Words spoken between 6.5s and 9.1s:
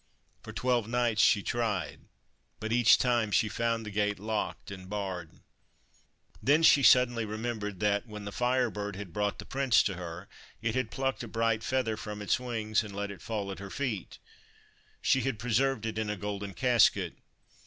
she suddenly remembered that, when the Fire Bird